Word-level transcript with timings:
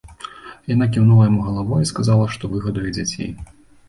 Яна 0.69 0.85
кіўнула 0.93 1.27
яму 1.29 1.43
галавой 1.49 1.83
і 1.87 1.89
сказала, 1.89 2.25
што 2.37 2.49
выгадуе 2.55 2.89
дзяцей. 2.97 3.29